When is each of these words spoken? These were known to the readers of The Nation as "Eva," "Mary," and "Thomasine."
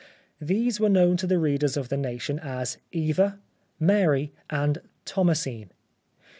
These 0.41 0.79
were 0.79 0.89
known 0.89 1.15
to 1.17 1.27
the 1.27 1.37
readers 1.37 1.77
of 1.77 1.89
The 1.89 1.95
Nation 1.95 2.39
as 2.39 2.79
"Eva," 2.91 3.37
"Mary," 3.79 4.33
and 4.49 4.81
"Thomasine." 5.05 5.69